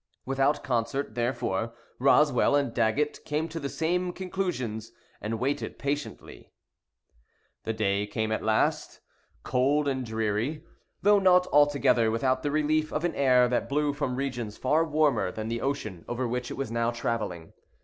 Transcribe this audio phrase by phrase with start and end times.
[0.25, 6.51] Without concert, therefore, Roswell and Daggett came to the same conclusions, and waited patiently.
[7.65, 8.99] The day came at last,
[9.43, 10.65] cold and dreary,
[11.03, 15.31] though not altogether without the relief of an air that blew from regions far warmer
[15.31, 17.53] than the ocean over which it was now travelling.